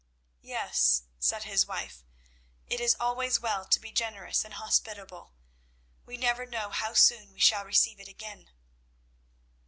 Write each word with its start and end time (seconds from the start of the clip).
"Yes," 0.41 1.03
said 1.19 1.43
his 1.43 1.67
wife, 1.67 2.03
"it 2.65 2.79
is 2.79 2.95
always 2.99 3.39
well 3.39 3.65
to 3.67 3.79
be 3.79 3.91
generous 3.91 4.43
and 4.43 4.55
hospitable. 4.55 5.35
We 6.07 6.17
never 6.17 6.47
know 6.47 6.71
how 6.71 6.95
soon 6.95 7.31
we 7.33 7.39
shall 7.39 7.65
receive 7.65 7.99
it 7.99 8.07
again." 8.07 8.49